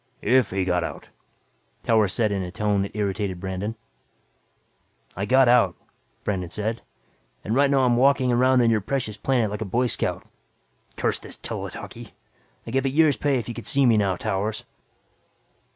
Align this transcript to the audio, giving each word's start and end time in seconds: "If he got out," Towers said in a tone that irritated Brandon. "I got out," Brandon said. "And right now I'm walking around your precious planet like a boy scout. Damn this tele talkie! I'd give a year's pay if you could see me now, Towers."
"If 0.23 0.49
he 0.49 0.65
got 0.65 0.83
out," 0.83 1.09
Towers 1.83 2.11
said 2.13 2.31
in 2.31 2.41
a 2.41 2.49
tone 2.49 2.81
that 2.81 2.95
irritated 2.95 3.39
Brandon. 3.39 3.75
"I 5.15 5.25
got 5.27 5.47
out," 5.47 5.75
Brandon 6.23 6.49
said. 6.49 6.81
"And 7.43 7.53
right 7.53 7.69
now 7.69 7.81
I'm 7.85 7.97
walking 7.97 8.31
around 8.31 8.67
your 8.67 8.81
precious 8.81 9.15
planet 9.15 9.51
like 9.51 9.61
a 9.61 9.65
boy 9.65 9.85
scout. 9.85 10.25
Damn 10.95 11.11
this 11.21 11.37
tele 11.37 11.69
talkie! 11.69 12.15
I'd 12.65 12.73
give 12.73 12.85
a 12.85 12.89
year's 12.89 13.15
pay 13.15 13.37
if 13.37 13.47
you 13.47 13.53
could 13.53 13.67
see 13.67 13.85
me 13.85 13.95
now, 13.95 14.15
Towers." 14.15 14.65